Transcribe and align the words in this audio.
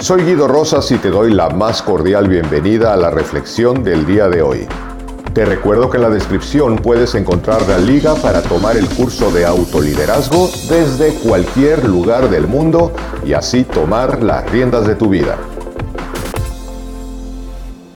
Soy 0.00 0.22
Guido 0.22 0.46
Rosas 0.46 0.92
y 0.92 0.98
te 0.98 1.10
doy 1.10 1.34
la 1.34 1.50
más 1.50 1.82
cordial 1.82 2.28
bienvenida 2.28 2.94
a 2.94 2.96
la 2.96 3.10
reflexión 3.10 3.82
del 3.82 4.06
día 4.06 4.28
de 4.28 4.42
hoy. 4.42 4.68
Te 5.34 5.44
recuerdo 5.44 5.90
que 5.90 5.96
en 5.96 6.04
la 6.04 6.08
descripción 6.08 6.76
puedes 6.76 7.16
encontrar 7.16 7.68
la 7.68 7.78
liga 7.78 8.14
para 8.14 8.40
tomar 8.40 8.76
el 8.76 8.88
curso 8.88 9.32
de 9.32 9.44
autoliderazgo 9.44 10.50
desde 10.68 11.14
cualquier 11.14 11.84
lugar 11.88 12.30
del 12.30 12.46
mundo 12.46 12.92
y 13.26 13.32
así 13.32 13.64
tomar 13.64 14.22
las 14.22 14.48
riendas 14.52 14.86
de 14.86 14.94
tu 14.94 15.08
vida. 15.08 15.36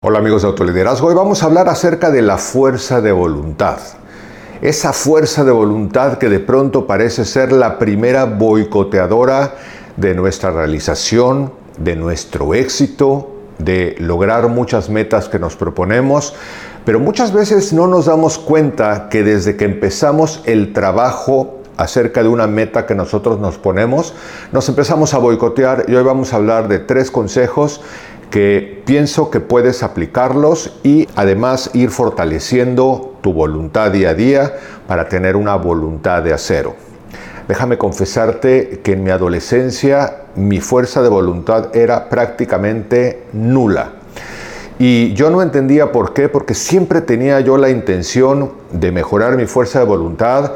Hola 0.02 0.18
amigos 0.18 0.42
de 0.42 0.48
autoliderazgo, 0.48 1.06
hoy 1.06 1.14
vamos 1.14 1.44
a 1.44 1.46
hablar 1.46 1.68
acerca 1.68 2.10
de 2.10 2.22
la 2.22 2.36
fuerza 2.36 3.00
de 3.00 3.12
voluntad. 3.12 3.78
Esa 4.60 4.92
fuerza 4.92 5.44
de 5.44 5.52
voluntad 5.52 6.18
que 6.18 6.28
de 6.28 6.40
pronto 6.40 6.84
parece 6.84 7.24
ser 7.24 7.52
la 7.52 7.78
primera 7.78 8.24
boicoteadora 8.24 9.54
de 9.96 10.14
nuestra 10.14 10.50
realización, 10.50 11.61
de 11.78 11.96
nuestro 11.96 12.54
éxito, 12.54 13.30
de 13.58 13.96
lograr 13.98 14.48
muchas 14.48 14.88
metas 14.88 15.28
que 15.28 15.38
nos 15.38 15.56
proponemos, 15.56 16.34
pero 16.84 16.98
muchas 16.98 17.32
veces 17.32 17.72
no 17.72 17.86
nos 17.86 18.06
damos 18.06 18.38
cuenta 18.38 19.08
que 19.08 19.22
desde 19.22 19.56
que 19.56 19.64
empezamos 19.64 20.42
el 20.44 20.72
trabajo 20.72 21.58
acerca 21.76 22.22
de 22.22 22.28
una 22.28 22.46
meta 22.46 22.86
que 22.86 22.94
nosotros 22.94 23.38
nos 23.38 23.58
ponemos, 23.58 24.14
nos 24.52 24.68
empezamos 24.68 25.14
a 25.14 25.18
boicotear 25.18 25.84
y 25.88 25.94
hoy 25.94 26.02
vamos 26.02 26.32
a 26.32 26.36
hablar 26.36 26.68
de 26.68 26.78
tres 26.78 27.10
consejos 27.10 27.80
que 28.30 28.82
pienso 28.86 29.30
que 29.30 29.40
puedes 29.40 29.82
aplicarlos 29.82 30.72
y 30.82 31.06
además 31.16 31.70
ir 31.74 31.90
fortaleciendo 31.90 33.16
tu 33.20 33.32
voluntad 33.32 33.90
día 33.90 34.10
a 34.10 34.14
día 34.14 34.54
para 34.86 35.08
tener 35.08 35.36
una 35.36 35.54
voluntad 35.56 36.22
de 36.22 36.32
acero. 36.32 36.91
Déjame 37.52 37.76
confesarte 37.76 38.80
que 38.82 38.92
en 38.92 39.04
mi 39.04 39.10
adolescencia 39.10 40.22
mi 40.36 40.62
fuerza 40.62 41.02
de 41.02 41.10
voluntad 41.10 41.76
era 41.76 42.08
prácticamente 42.08 43.24
nula. 43.34 43.92
Y 44.78 45.12
yo 45.12 45.28
no 45.28 45.42
entendía 45.42 45.92
por 45.92 46.14
qué, 46.14 46.30
porque 46.30 46.54
siempre 46.54 47.02
tenía 47.02 47.40
yo 47.40 47.58
la 47.58 47.68
intención 47.68 48.52
de 48.72 48.90
mejorar 48.90 49.36
mi 49.36 49.44
fuerza 49.44 49.80
de 49.80 49.84
voluntad 49.84 50.52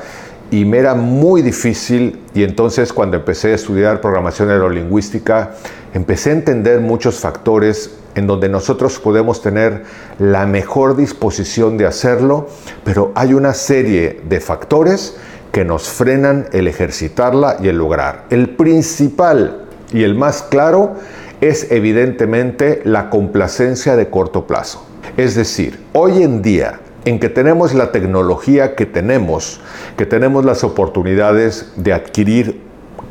y 0.51 0.65
me 0.65 0.79
era 0.79 0.95
muy 0.95 1.43
difícil 1.43 2.19
y 2.33 2.45
entonces 2.45 2.95
cuando 2.95 3.19
empecé 3.19 3.53
a 3.53 3.57
estudiar 3.57 4.01
programación 4.01 4.49
neurolingüística 4.49 5.51
empecé 5.93 6.31
a 6.31 6.33
entender 6.33 6.81
muchos 6.81 7.21
factores 7.21 7.91
en 8.15 8.27
donde 8.27 8.49
nosotros 8.49 8.99
podemos 9.01 9.43
tener 9.43 9.83
la 10.19 10.47
mejor 10.47 10.97
disposición 10.97 11.77
de 11.77 11.85
hacerlo, 11.85 12.49
pero 12.85 13.13
hay 13.15 13.35
una 13.35 13.53
serie 13.53 14.23
de 14.27 14.41
factores 14.41 15.19
que 15.57 15.65
nos 15.65 15.89
frenan 15.89 16.49
el 16.53 16.69
ejercitarla 16.69 17.57
y 17.63 17.69
el 17.69 17.79
lograr. 17.79 18.27
El 18.29 18.51
principal 18.57 19.63
y 19.91 20.03
el 20.03 20.15
más 20.15 20.43
claro 20.43 20.97
es 21.41 21.71
evidentemente 21.71 22.83
la 22.85 23.09
complacencia 23.09 23.97
de 23.97 24.11
corto 24.11 24.47
plazo. 24.47 24.85
Es 25.17 25.35
decir, 25.35 25.83
hoy 25.95 26.23
en 26.23 26.43
día 26.43 26.81
en 27.07 27.19
que 27.19 27.31
tenemos 27.31 27.73
la 27.73 27.91
tecnología 27.91 28.75
que 28.75 28.85
tenemos, 28.85 29.63
que 29.97 30.05
tenemos 30.05 30.45
las 30.45 30.63
oportunidades 30.63 31.73
de 31.77 31.95
adquirir 31.95 32.61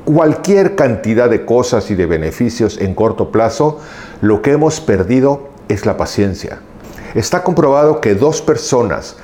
cualquier 0.03 0.75
cantidad 0.75 1.31
de 1.31 1.45
cosas 1.45 1.89
y 1.89 1.95
de 1.95 2.05
beneficios 2.05 2.77
en 2.79 2.93
corto 2.93 3.31
plazo, 3.31 3.79
lo 4.21 4.43
que 4.43 4.51
hemos 4.51 4.81
perdido 4.81 5.49
es 5.67 5.87
la 5.87 5.97
paciencia. 5.97 6.59
Está 7.15 7.41
comprobado 7.41 8.01
que 8.01 8.13
dos 8.13 8.43
personas 8.43 9.15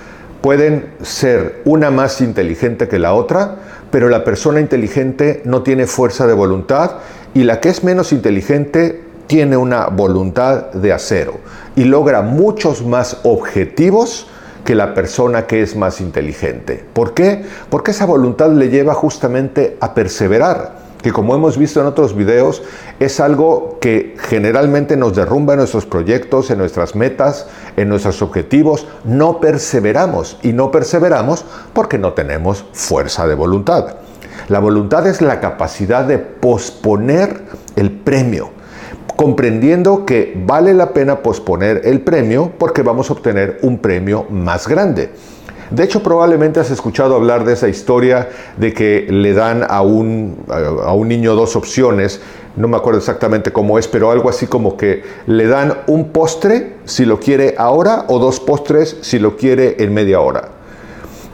pueden 0.41 0.85
ser 1.01 1.61
una 1.65 1.91
más 1.91 2.21
inteligente 2.21 2.87
que 2.87 2.99
la 2.99 3.13
otra, 3.13 3.55
pero 3.91 4.09
la 4.09 4.23
persona 4.23 4.59
inteligente 4.59 5.41
no 5.45 5.61
tiene 5.61 5.85
fuerza 5.87 6.27
de 6.27 6.33
voluntad 6.33 6.97
y 7.33 7.43
la 7.43 7.59
que 7.59 7.69
es 7.69 7.83
menos 7.83 8.11
inteligente 8.11 9.01
tiene 9.27 9.55
una 9.55 9.87
voluntad 9.87 10.71
de 10.71 10.91
acero 10.91 11.39
y 11.75 11.85
logra 11.85 12.21
muchos 12.21 12.85
más 12.85 13.17
objetivos 13.23 14.27
que 14.65 14.75
la 14.75 14.93
persona 14.93 15.47
que 15.47 15.61
es 15.61 15.75
más 15.75 16.01
inteligente. 16.01 16.83
¿Por 16.93 17.13
qué? 17.13 17.43
Porque 17.69 17.91
esa 17.91 18.05
voluntad 18.05 18.51
le 18.51 18.69
lleva 18.69 18.93
justamente 18.93 19.77
a 19.79 19.93
perseverar, 19.93 20.80
que 21.01 21.11
como 21.11 21.35
hemos 21.35 21.57
visto 21.57 21.81
en 21.81 21.87
otros 21.87 22.15
videos, 22.15 22.61
es 22.99 23.19
algo 23.19 23.77
que 23.81 24.15
generalmente 24.17 24.95
nos 24.97 25.15
derrumba 25.15 25.53
en 25.53 25.59
nuestros 25.59 25.85
proyectos, 25.85 26.51
en 26.51 26.59
nuestras 26.59 26.95
metas, 26.95 27.47
en 27.77 27.89
nuestros 27.89 28.21
objetivos. 28.21 28.87
No 29.03 29.39
perseveramos 29.39 30.37
y 30.43 30.53
no 30.53 30.71
perseveramos 30.71 31.45
porque 31.73 31.97
no 31.97 32.13
tenemos 32.13 32.65
fuerza 32.73 33.27
de 33.27 33.35
voluntad. 33.35 33.95
La 34.47 34.59
voluntad 34.59 35.07
es 35.07 35.21
la 35.21 35.39
capacidad 35.39 36.05
de 36.05 36.17
posponer 36.17 37.41
el 37.75 37.91
premio, 37.91 38.51
comprendiendo 39.15 40.05
que 40.05 40.33
vale 40.45 40.73
la 40.73 40.93
pena 40.93 41.21
posponer 41.21 41.81
el 41.85 42.01
premio 42.01 42.51
porque 42.57 42.81
vamos 42.81 43.09
a 43.09 43.13
obtener 43.13 43.59
un 43.61 43.79
premio 43.79 44.25
más 44.29 44.67
grande. 44.67 45.11
De 45.71 45.85
hecho, 45.85 46.03
probablemente 46.03 46.59
has 46.59 46.69
escuchado 46.69 47.15
hablar 47.15 47.45
de 47.45 47.53
esa 47.53 47.69
historia 47.69 48.29
de 48.57 48.73
que 48.73 49.07
le 49.09 49.33
dan 49.33 49.65
a 49.67 49.81
un, 49.81 50.43
a 50.49 50.93
un 50.93 51.07
niño 51.07 51.33
dos 51.33 51.55
opciones, 51.55 52.19
no 52.57 52.67
me 52.67 52.75
acuerdo 52.75 52.99
exactamente 52.99 53.53
cómo 53.53 53.79
es, 53.79 53.87
pero 53.87 54.11
algo 54.11 54.29
así 54.29 54.47
como 54.47 54.75
que 54.75 55.03
le 55.27 55.47
dan 55.47 55.77
un 55.87 56.09
postre 56.09 56.73
si 56.83 57.05
lo 57.05 57.21
quiere 57.21 57.55
ahora 57.57 58.03
o 58.09 58.19
dos 58.19 58.41
postres 58.41 58.97
si 58.99 59.17
lo 59.17 59.37
quiere 59.37 59.77
en 59.81 59.93
media 59.93 60.19
hora. 60.19 60.49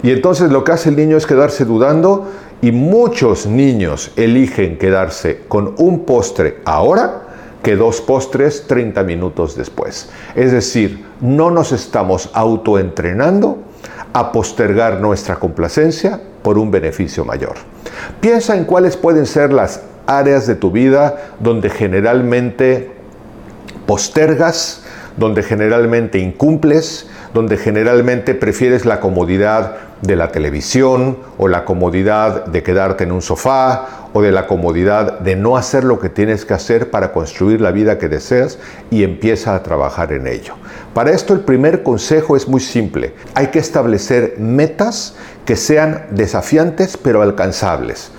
Y 0.03 0.11
entonces 0.11 0.51
lo 0.51 0.63
que 0.63 0.73
hace 0.73 0.89
el 0.89 0.95
niño 0.95 1.17
es 1.17 1.25
quedarse 1.25 1.65
dudando 1.65 2.27
y 2.61 2.71
muchos 2.71 3.47
niños 3.47 4.11
eligen 4.15 4.77
quedarse 4.77 5.41
con 5.47 5.73
un 5.77 6.05
postre 6.05 6.59
ahora 6.65 7.23
que 7.63 7.75
dos 7.75 8.01
postres 8.01 8.67
30 8.67 9.01
minutos 9.03 9.55
después. 9.55 10.09
Es 10.35 10.51
decir, 10.51 11.03
no 11.21 11.49
nos 11.49 11.71
estamos 11.71 12.29
autoentrenando 12.33 13.66
a 14.17 14.31
postergar 14.31 14.99
nuestra 14.99 15.35
complacencia 15.35 16.19
por 16.41 16.57
un 16.57 16.71
beneficio 16.71 17.23
mayor. 17.23 17.53
Piensa 18.19 18.57
en 18.57 18.65
cuáles 18.65 18.97
pueden 18.97 19.27
ser 19.27 19.53
las 19.53 19.81
áreas 20.07 20.47
de 20.47 20.55
tu 20.55 20.71
vida 20.71 21.33
donde 21.39 21.69
generalmente 21.69 22.89
postergas, 23.85 24.83
donde 25.17 25.43
generalmente 25.43 26.17
incumples, 26.17 27.07
donde 27.35 27.57
generalmente 27.57 28.33
prefieres 28.33 28.85
la 28.85 28.99
comodidad 28.99 29.75
de 30.01 30.15
la 30.15 30.31
televisión 30.31 31.19
o 31.37 31.47
la 31.47 31.63
comodidad 31.63 32.47
de 32.47 32.63
quedarte 32.63 33.03
en 33.03 33.11
un 33.11 33.21
sofá 33.21 34.09
o 34.13 34.23
de 34.23 34.31
la 34.31 34.47
comodidad 34.47 35.19
de 35.19 35.35
no 35.35 35.57
hacer 35.57 35.83
lo 35.83 35.99
que 35.99 36.09
tienes 36.09 36.43
que 36.43 36.55
hacer 36.55 36.89
para 36.89 37.11
construir 37.11 37.61
la 37.61 37.69
vida 37.69 37.99
que 37.99 38.09
deseas 38.09 38.57
y 38.89 39.03
empieza 39.03 39.53
a 39.53 39.61
trabajar 39.61 40.11
en 40.11 40.25
ello. 40.25 40.55
Para 40.93 41.11
esto 41.11 41.33
el 41.33 41.41
primer 41.41 41.83
consejo 41.83 42.35
es 42.35 42.47
muy 42.47 42.59
simple. 42.59 43.13
Hay 43.35 43.47
que 43.47 43.59
establecer 43.59 44.35
metas 44.39 45.15
que 45.45 45.55
sean 45.55 46.07
desafiantes 46.11 46.97
pero 46.97 47.21
alcanzables. 47.21 48.11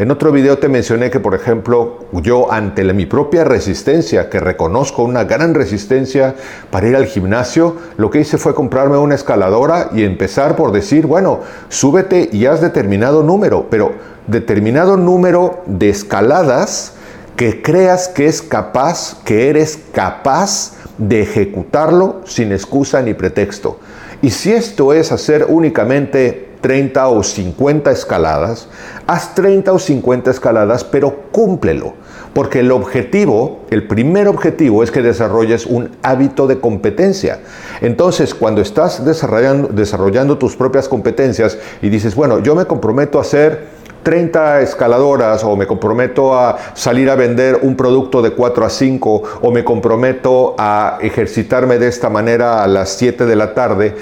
En 0.00 0.10
otro 0.10 0.32
video 0.32 0.56
te 0.56 0.70
mencioné 0.70 1.10
que, 1.10 1.20
por 1.20 1.34
ejemplo, 1.34 2.06
yo 2.10 2.50
ante 2.50 2.90
mi 2.94 3.04
propia 3.04 3.44
resistencia, 3.44 4.30
que 4.30 4.40
reconozco 4.40 5.02
una 5.02 5.24
gran 5.24 5.52
resistencia 5.52 6.36
para 6.70 6.88
ir 6.88 6.96
al 6.96 7.04
gimnasio, 7.04 7.76
lo 7.98 8.08
que 8.08 8.20
hice 8.20 8.38
fue 8.38 8.54
comprarme 8.54 8.96
una 8.96 9.14
escaladora 9.14 9.90
y 9.92 10.04
empezar 10.04 10.56
por 10.56 10.72
decir, 10.72 11.06
bueno, 11.06 11.40
súbete 11.68 12.30
y 12.32 12.46
haz 12.46 12.62
determinado 12.62 13.22
número, 13.22 13.66
pero 13.68 13.92
determinado 14.26 14.96
número 14.96 15.62
de 15.66 15.90
escaladas 15.90 16.94
que 17.36 17.60
creas 17.60 18.08
que 18.08 18.24
es 18.24 18.40
capaz, 18.40 19.18
que 19.26 19.50
eres 19.50 19.80
capaz 19.92 20.79
de 21.00 21.22
ejecutarlo 21.22 22.20
sin 22.24 22.52
excusa 22.52 23.02
ni 23.02 23.14
pretexto. 23.14 23.80
Y 24.22 24.30
si 24.30 24.52
esto 24.52 24.92
es 24.92 25.12
hacer 25.12 25.46
únicamente 25.48 26.50
30 26.60 27.08
o 27.08 27.22
50 27.22 27.90
escaladas, 27.90 28.68
haz 29.06 29.34
30 29.34 29.72
o 29.72 29.78
50 29.78 30.30
escaladas, 30.30 30.84
pero 30.84 31.22
cúmplelo. 31.32 31.94
Porque 32.34 32.60
el 32.60 32.70
objetivo, 32.70 33.60
el 33.70 33.86
primer 33.88 34.28
objetivo 34.28 34.84
es 34.84 34.90
que 34.90 35.00
desarrolles 35.02 35.64
un 35.64 35.90
hábito 36.02 36.46
de 36.46 36.60
competencia. 36.60 37.40
Entonces, 37.80 38.34
cuando 38.34 38.60
estás 38.60 39.04
desarrollando, 39.04 39.68
desarrollando 39.68 40.36
tus 40.36 40.54
propias 40.54 40.86
competencias 40.86 41.58
y 41.80 41.88
dices, 41.88 42.14
bueno, 42.14 42.40
yo 42.40 42.54
me 42.54 42.66
comprometo 42.66 43.18
a 43.18 43.22
hacer 43.22 43.79
30 44.02 44.62
escaladoras 44.62 45.44
o 45.44 45.56
me 45.56 45.66
comprometo 45.66 46.34
a 46.38 46.56
salir 46.74 47.10
a 47.10 47.16
vender 47.16 47.60
un 47.62 47.76
producto 47.76 48.22
de 48.22 48.30
4 48.32 48.64
a 48.64 48.70
5 48.70 49.22
o 49.42 49.50
me 49.50 49.64
comprometo 49.64 50.54
a 50.58 50.98
ejercitarme 51.00 51.78
de 51.78 51.88
esta 51.88 52.08
manera 52.08 52.62
a 52.62 52.66
las 52.66 52.90
7 52.90 53.26
de 53.26 53.36
la 53.36 53.54
tarde, 53.54 53.94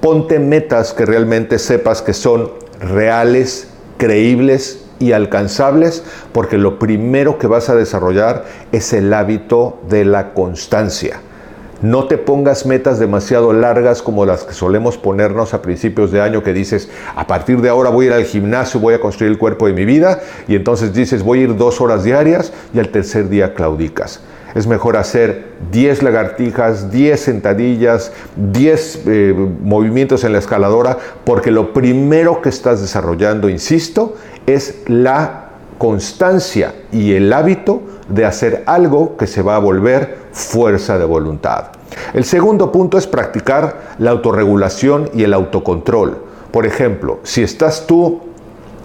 ponte 0.00 0.38
metas 0.38 0.92
que 0.92 1.06
realmente 1.06 1.58
sepas 1.58 2.02
que 2.02 2.12
son 2.12 2.50
reales, 2.80 3.68
creíbles 3.96 4.84
y 4.98 5.12
alcanzables, 5.12 6.02
porque 6.32 6.58
lo 6.58 6.78
primero 6.78 7.38
que 7.38 7.46
vas 7.46 7.68
a 7.68 7.74
desarrollar 7.74 8.44
es 8.72 8.92
el 8.92 9.12
hábito 9.12 9.78
de 9.88 10.04
la 10.04 10.32
constancia. 10.32 11.20
No 11.82 12.06
te 12.06 12.16
pongas 12.16 12.64
metas 12.64 12.98
demasiado 12.98 13.52
largas 13.52 14.00
como 14.00 14.24
las 14.24 14.44
que 14.44 14.54
solemos 14.54 14.96
ponernos 14.96 15.52
a 15.52 15.60
principios 15.60 16.10
de 16.10 16.22
año 16.22 16.42
que 16.42 16.54
dices, 16.54 16.88
a 17.14 17.26
partir 17.26 17.60
de 17.60 17.68
ahora 17.68 17.90
voy 17.90 18.06
a 18.06 18.08
ir 18.08 18.14
al 18.14 18.24
gimnasio, 18.24 18.80
voy 18.80 18.94
a 18.94 19.00
construir 19.00 19.30
el 19.30 19.38
cuerpo 19.38 19.66
de 19.66 19.74
mi 19.74 19.84
vida 19.84 20.20
y 20.48 20.56
entonces 20.56 20.94
dices, 20.94 21.22
voy 21.22 21.40
a 21.40 21.42
ir 21.42 21.56
dos 21.56 21.82
horas 21.82 22.02
diarias 22.02 22.52
y 22.72 22.78
al 22.78 22.88
tercer 22.88 23.28
día 23.28 23.52
claudicas. 23.52 24.22
es 24.54 24.66
mejor 24.66 24.96
hacer 24.96 25.48
10 25.70 26.02
lagartijas, 26.02 26.90
10 26.90 27.20
sentadillas, 27.20 28.10
10 28.36 29.02
eh, 29.06 29.34
movimientos 29.60 30.24
en 30.24 30.32
la 30.32 30.38
escaladora, 30.38 30.96
porque 31.24 31.50
lo 31.50 31.74
primero 31.74 32.40
que 32.40 32.48
estás 32.48 32.80
desarrollando, 32.80 33.50
insisto, 33.50 34.16
es 34.46 34.82
la 34.86 35.50
constancia 35.76 36.74
y 36.90 37.12
el 37.12 37.30
hábito 37.34 37.82
de 38.08 38.24
hacer 38.24 38.62
algo 38.64 39.18
que 39.18 39.26
se 39.26 39.42
va 39.42 39.56
a 39.56 39.58
volver 39.58 40.25
fuerza 40.36 40.98
de 40.98 41.06
voluntad. 41.06 41.68
El 42.12 42.24
segundo 42.24 42.70
punto 42.70 42.98
es 42.98 43.06
practicar 43.06 43.94
la 43.98 44.10
autorregulación 44.10 45.10
y 45.14 45.22
el 45.24 45.32
autocontrol. 45.32 46.18
Por 46.50 46.66
ejemplo, 46.66 47.20
si 47.22 47.42
estás 47.42 47.86
tú 47.86 48.20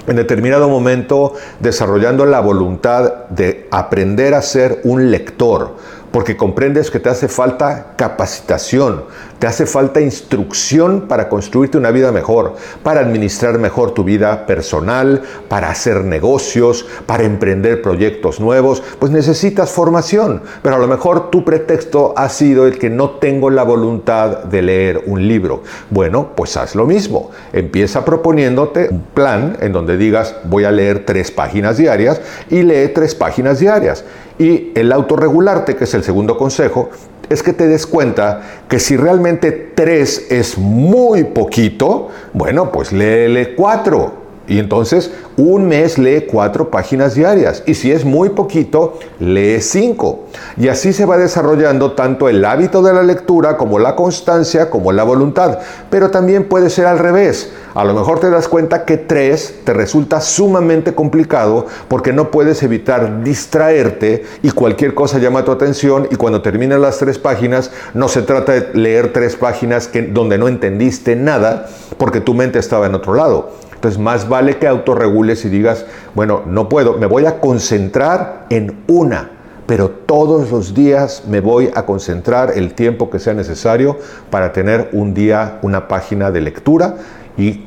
en 0.07 0.15
determinado 0.15 0.69
momento 0.69 1.33
desarrollando 1.59 2.25
la 2.25 2.39
voluntad 2.39 3.27
de 3.30 3.68
aprender 3.69 4.33
a 4.33 4.42
ser 4.42 4.80
un 4.86 5.12
lector, 5.12 5.75
porque 6.12 6.38
comprendes 6.38 6.92
que 6.92 7.00
te 7.00 7.10
hace 7.10 7.28
falta 7.28 7.94
capacitación, 7.96 9.06
te 9.40 9.48
hace 9.48 9.66
falta 9.66 10.02
instrucción 10.02 11.08
para 11.08 11.30
construirte 11.30 11.78
una 11.78 11.92
vida 11.92 12.12
mejor, 12.12 12.56
para 12.84 13.02
administrar 13.02 13.58
mejor 13.58 13.94
tu 13.94 14.04
vida 14.04 14.46
personal, 14.46 15.24
para 15.48 15.69
hacer 15.69 16.04
negocios, 16.04 16.86
para 17.06 17.24
emprender 17.24 17.81
proyectos 17.81 18.40
nuevos, 18.40 18.84
pues 19.00 19.12
necesitas 19.12 19.72
formación, 19.72 20.42
pero 20.62 20.75
a 20.75 20.80
lo 20.80 20.88
mejor 20.88 21.31
tu 21.31 21.44
pretexto 21.44 22.13
ha 22.18 22.30
sido 22.30 22.68
el 22.68 22.78
que 22.78 22.90
no 22.90 23.12
tengo 23.12 23.50
la 23.50 23.63
voluntad 23.63 24.44
de 24.44 24.62
leer 24.62 25.04
un 25.08 25.28
libro. 25.28 25.63
Bueno, 25.90 26.31
pues 26.36 26.58
haz 26.58 26.75
lo 26.75 26.86
mismo, 26.86 27.31
empieza 27.54 28.06
proponiéndote 28.06 28.90
un 28.92 29.02
plan 29.13 29.58
en 29.62 29.74
donde 29.74 29.98
digas 29.98 30.36
voy 30.44 30.66
a 30.66 30.72
leer 30.72 31.06
tres 31.06 31.31
páginas 31.31 31.78
diarias 31.78 32.22
y 32.50 32.63
lee 32.63 32.92
tres 32.94 33.16
páginas 33.16 33.60
diarias. 33.60 34.04
Y 34.42 34.72
el 34.74 34.92
autorregularte, 34.92 35.76
que 35.76 35.84
es 35.84 35.94
el 35.94 36.04
segundo 36.04 36.36
consejo, 36.36 36.90
es 37.30 37.44
que 37.44 37.54
te 37.54 37.68
des 37.68 37.86
cuenta 37.86 38.42
que 38.68 38.80
si 38.80 38.98
realmente 38.98 39.52
tres 39.52 40.32
es 40.32 40.58
muy 40.58 41.26
poquito, 41.26 42.10
bueno, 42.34 42.72
pues 42.72 42.92
léele 42.92 43.54
cuatro. 43.54 44.21
Y 44.48 44.60
entonces 44.60 45.12
un 45.38 45.68
mes 45.68 45.98
lee 45.98 46.26
cuatro 46.30 46.70
páginas 46.72 47.16
diarias 47.16 47.64
y 47.66 47.76
si 47.76 47.92
es 47.92 48.04
muy 48.04 48.30
poquito, 48.30 49.00
lee 49.20 49.62
cinco. 49.62 50.26
Y 50.58 50.68
así 50.68 50.94
se 50.94 51.06
va 51.06 51.18
desarrollando 51.18 51.94
tanto 51.94 52.28
el 52.28 52.44
hábito 52.44 52.82
de 52.82 52.94
la 52.94 53.04
lectura 53.04 53.56
como 53.56 53.80
la 53.80 53.96
constancia 53.96 54.70
como 54.70 54.92
la 54.92 55.04
voluntad. 55.04 55.60
Pero 55.90 56.12
también 56.12 56.50
puede 56.50 56.70
ser 56.70 56.86
al 56.86 57.00
revés. 57.00 57.52
A 57.74 57.86
lo 57.86 57.94
mejor 57.94 58.20
te 58.20 58.30
das 58.30 58.48
cuenta 58.48 58.84
que 58.84 58.98
tres 58.98 59.62
te 59.64 59.74
resulta 59.74 60.20
sumamente 60.20 60.94
complicado 60.94 61.68
porque 61.88 62.12
no 62.12 62.30
puedes 62.30 62.62
evitar 62.64 63.24
distraerte 63.24 64.26
y 64.44 64.52
cualquier 64.52 64.94
cosa 64.94 65.20
llama 65.20 65.46
tu 65.46 65.52
atención 65.52 66.08
y 66.12 66.16
cuando 66.16 66.42
terminan 66.42 66.82
las 66.82 66.98
tres 66.98 67.18
páginas 67.18 67.72
no 67.94 68.10
se 68.10 68.24
trata 68.24 68.54
de 68.54 68.74
leer 68.74 69.14
tres 69.14 69.38
páginas 69.38 69.88
que, 69.88 70.02
donde 70.02 70.38
no 70.38 70.50
entendiste 70.50 71.16
nada 71.16 71.70
porque 71.98 72.20
tu 72.20 72.34
mente 72.34 72.60
estaba 72.60 72.88
en 72.88 72.96
otro 72.96 73.14
lado. 73.14 73.52
Entonces 73.81 74.00
más 74.00 74.30
vale 74.30 74.57
que 74.57 74.68
autorregules 74.68 75.44
y 75.44 75.50
digas, 75.50 75.88
bueno, 76.13 76.44
no 76.45 76.69
puedo, 76.69 77.00
me 77.00 77.07
voy 77.07 77.25
a 77.25 77.39
concentrar 77.39 78.45
en 78.51 78.83
una, 78.86 79.31
pero 79.66 79.89
todos 79.89 80.51
los 80.51 80.75
días 80.75 81.24
me 81.28 81.39
voy 81.39 81.72
a 81.74 81.83
concentrar 81.88 82.51
el 82.56 82.75
tiempo 82.75 83.10
que 83.10 83.18
sea 83.18 83.33
necesario 83.33 83.98
para 84.30 84.54
tener 84.54 84.89
un 84.92 85.16
día 85.16 85.57
una 85.63 85.88
página 85.88 86.30
de 86.30 86.42
lectura 86.42 86.98
y 87.39 87.66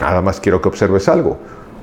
nada 0.00 0.22
más 0.22 0.40
quiero 0.40 0.62
que 0.62 0.70
observes 0.70 1.06
algo. 1.06 1.36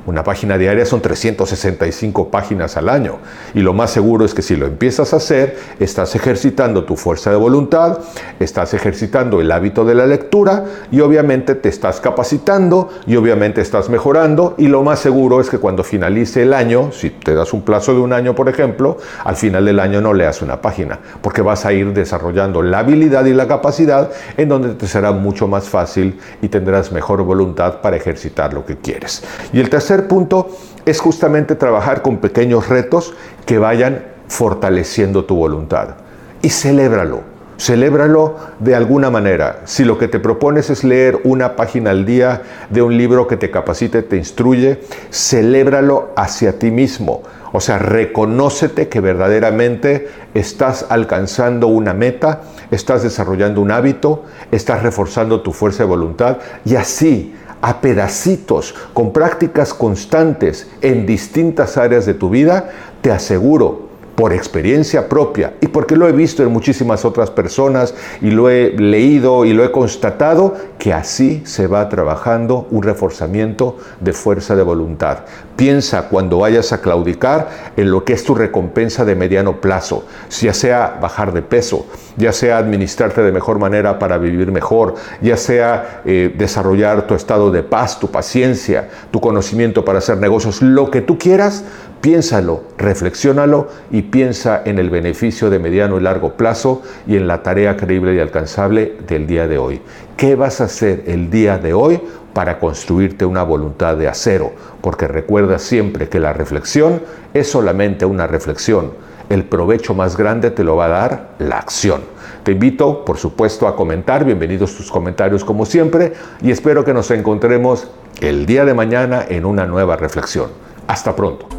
Una 0.05 0.23
página 0.23 0.57
diaria 0.57 0.85
son 0.85 1.01
365 1.01 2.29
páginas 2.29 2.77
al 2.77 2.89
año 2.89 3.17
y 3.53 3.59
lo 3.59 3.73
más 3.73 3.91
seguro 3.91 4.25
es 4.25 4.33
que 4.33 4.41
si 4.41 4.55
lo 4.55 4.65
empiezas 4.65 5.13
a 5.13 5.17
hacer, 5.17 5.57
estás 5.79 6.15
ejercitando 6.15 6.85
tu 6.85 6.95
fuerza 6.95 7.29
de 7.31 7.35
voluntad, 7.35 7.99
estás 8.39 8.73
ejercitando 8.73 9.41
el 9.41 9.51
hábito 9.51 9.85
de 9.85 9.95
la 9.95 10.07
lectura 10.07 10.65
y 10.89 11.01
obviamente 11.01 11.53
te 11.53 11.69
estás 11.69 11.99
capacitando 11.99 12.89
y 13.07 13.17
obviamente 13.17 13.61
estás 13.61 13.89
mejorando 13.89 14.55
y 14.57 14.67
lo 14.67 14.83
más 14.83 14.99
seguro 14.99 15.41
es 15.41 15.49
que 15.49 15.57
cuando 15.57 15.83
finalice 15.83 16.43
el 16.43 16.53
año, 16.53 16.91
si 16.91 17.09
te 17.09 17.35
das 17.35 17.53
un 17.53 17.61
plazo 17.61 17.93
de 17.93 17.99
un 17.99 18.13
año 18.13 18.33
por 18.35 18.49
ejemplo, 18.49 18.97
al 19.25 19.35
final 19.35 19.65
del 19.65 19.79
año 19.79 20.01
no 20.01 20.13
leas 20.13 20.41
una 20.41 20.61
página 20.61 20.99
porque 21.21 21.41
vas 21.41 21.65
a 21.65 21.73
ir 21.73 21.93
desarrollando 21.93 22.61
la 22.61 22.79
habilidad 22.79 23.25
y 23.25 23.33
la 23.33 23.47
capacidad 23.47 24.09
en 24.37 24.49
donde 24.49 24.75
te 24.75 24.87
será 24.87 25.11
mucho 25.11 25.47
más 25.47 25.67
fácil 25.67 26.19
y 26.41 26.47
tendrás 26.47 26.91
mejor 26.91 27.21
voluntad 27.23 27.81
para 27.81 27.97
ejercitar 27.97 28.53
lo 28.53 28.65
que 28.65 28.77
quieres. 28.77 29.23
Y 29.51 29.59
el 29.59 29.69
tercer 29.69 29.88
tercer 29.89 30.07
punto 30.07 30.49
es 30.85 30.99
justamente 30.99 31.55
trabajar 31.55 32.03
con 32.03 32.17
pequeños 32.17 32.69
retos 32.69 33.15
que 33.47 33.57
vayan 33.57 34.05
fortaleciendo 34.27 35.25
tu 35.25 35.35
voluntad. 35.35 35.95
Y 36.43 36.49
celébralo, 36.49 37.21
celébralo 37.57 38.35
de 38.59 38.75
alguna 38.75 39.09
manera. 39.09 39.61
Si 39.65 39.83
lo 39.83 39.97
que 39.97 40.07
te 40.07 40.19
propones 40.19 40.69
es 40.69 40.83
leer 40.83 41.19
una 41.23 41.55
página 41.55 41.89
al 41.89 42.05
día 42.05 42.43
de 42.69 42.83
un 42.83 42.99
libro 42.99 43.25
que 43.25 43.35
te 43.35 43.49
capacite, 43.49 44.03
te 44.03 44.17
instruye, 44.17 44.79
celébralo 45.11 46.11
hacia 46.15 46.59
ti 46.59 46.69
mismo. 46.69 47.23
O 47.51 47.59
sea, 47.59 47.79
reconócete 47.79 48.89
que 48.89 48.99
verdaderamente 48.99 50.07
estás 50.35 50.85
alcanzando 50.89 51.65
una 51.65 51.95
meta, 51.95 52.41
estás 52.69 53.01
desarrollando 53.01 53.59
un 53.59 53.71
hábito, 53.71 54.25
estás 54.51 54.83
reforzando 54.83 55.41
tu 55.41 55.51
fuerza 55.51 55.81
de 55.81 55.89
voluntad 55.89 56.37
y 56.63 56.75
así 56.75 57.33
a 57.61 57.81
pedacitos, 57.81 58.73
con 58.93 59.11
prácticas 59.11 59.73
constantes 59.73 60.69
en 60.81 61.05
distintas 61.05 61.77
áreas 61.77 62.05
de 62.05 62.13
tu 62.13 62.29
vida, 62.29 62.69
te 63.01 63.11
aseguro 63.11 63.88
por 64.19 64.33
experiencia 64.33 65.07
propia 65.07 65.53
y 65.61 65.67
porque 65.69 65.95
lo 65.95 66.05
he 66.05 66.11
visto 66.11 66.43
en 66.43 66.51
muchísimas 66.51 67.05
otras 67.05 67.31
personas 67.31 67.93
y 68.19 68.31
lo 68.31 68.49
he 68.49 68.71
leído 68.71 69.45
y 69.45 69.53
lo 69.53 69.63
he 69.63 69.71
constatado, 69.71 70.55
que 70.77 70.91
así 70.91 71.41
se 71.45 71.67
va 71.67 71.87
trabajando 71.87 72.67
un 72.69 72.83
reforzamiento 72.83 73.77
de 74.01 74.11
fuerza 74.11 74.57
de 74.57 74.63
voluntad. 74.63 75.19
Piensa 75.55 76.09
cuando 76.09 76.39
vayas 76.39 76.73
a 76.73 76.81
claudicar 76.81 77.71
en 77.77 77.91
lo 77.91 78.03
que 78.03 78.11
es 78.11 78.25
tu 78.25 78.35
recompensa 78.35 79.05
de 79.05 79.15
mediano 79.15 79.61
plazo, 79.61 80.05
ya 80.41 80.53
sea 80.53 80.97
bajar 81.01 81.31
de 81.31 81.41
peso, 81.41 81.85
ya 82.17 82.33
sea 82.33 82.57
administrarte 82.57 83.21
de 83.21 83.31
mejor 83.31 83.57
manera 83.57 83.99
para 83.99 84.17
vivir 84.17 84.51
mejor, 84.51 84.95
ya 85.21 85.37
sea 85.37 86.01
eh, 86.03 86.33
desarrollar 86.37 87.07
tu 87.07 87.13
estado 87.15 87.51
de 87.51 87.63
paz, 87.63 88.01
tu 88.01 88.11
paciencia, 88.11 88.89
tu 89.11 89.21
conocimiento 89.21 89.85
para 89.85 89.99
hacer 89.99 90.17
negocios, 90.17 90.61
lo 90.61 90.91
que 90.91 90.99
tú 90.99 91.17
quieras, 91.17 91.63
Piénsalo, 92.01 92.63
reflexiónalo 92.77 93.67
y 93.91 94.03
piensa 94.11 94.61
en 94.65 94.79
el 94.79 94.89
beneficio 94.89 95.49
de 95.49 95.59
mediano 95.59 95.97
y 95.97 96.01
largo 96.01 96.33
plazo 96.33 96.81
y 97.07 97.15
en 97.15 97.27
la 97.27 97.43
tarea 97.43 97.77
creíble 97.77 98.15
y 98.15 98.19
alcanzable 98.19 98.97
del 99.07 99.27
día 99.27 99.47
de 99.47 99.57
hoy. 99.57 99.81
¿Qué 100.17 100.35
vas 100.35 100.61
a 100.61 100.65
hacer 100.65 101.03
el 101.07 101.29
día 101.29 101.57
de 101.57 101.73
hoy 101.73 102.01
para 102.33 102.59
construirte 102.59 103.25
una 103.25 103.43
voluntad 103.43 103.97
de 103.97 104.07
acero? 104.07 104.51
Porque 104.81 105.07
recuerda 105.07 105.59
siempre 105.59 106.09
que 106.09 106.19
la 106.19 106.33
reflexión 106.33 107.01
es 107.33 107.49
solamente 107.49 108.05
una 108.05 108.27
reflexión. 108.27 108.91
El 109.29 109.43
provecho 109.45 109.93
más 109.93 110.17
grande 110.17 110.49
te 110.49 110.63
lo 110.63 110.75
va 110.75 110.85
a 110.85 110.89
dar 110.89 111.29
la 111.39 111.57
acción. 111.57 112.01
Te 112.43 112.53
invito, 112.53 113.05
por 113.05 113.17
supuesto, 113.17 113.67
a 113.67 113.75
comentar. 113.75 114.25
Bienvenidos 114.25 114.75
tus 114.75 114.89
comentarios 114.89 115.45
como 115.45 115.65
siempre 115.65 116.13
y 116.41 116.51
espero 116.51 116.83
que 116.83 116.93
nos 116.93 117.11
encontremos 117.11 117.87
el 118.21 118.45
día 118.45 118.65
de 118.65 118.73
mañana 118.73 119.23
en 119.27 119.45
una 119.45 119.65
nueva 119.65 119.97
reflexión. 119.97 120.49
Hasta 120.87 121.15
pronto. 121.15 121.58